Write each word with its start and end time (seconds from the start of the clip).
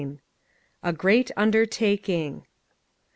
A 0.81 0.93
GREAT 0.93 1.29
UNDEBTAKING. 1.37 2.47